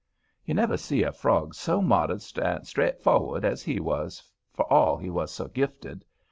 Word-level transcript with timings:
You 0.43 0.55
never 0.55 0.77
see 0.77 1.03
a 1.03 1.11
frog 1.11 1.53
so 1.53 1.79
modest 1.79 2.39
and 2.39 2.63
straightfor'ard 2.65 3.43
as 3.43 3.61
he 3.61 3.79
was, 3.79 4.23
for 4.51 4.65
all 4.73 4.97
he 4.97 5.11
was 5.11 5.31
so 5.31 5.47
gifted. 5.47 6.03